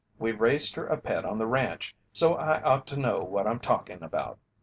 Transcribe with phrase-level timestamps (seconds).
[0.17, 3.59] We raised her a pet on the ranch, so I ought to know what I'm
[3.59, 4.39] talkin' about."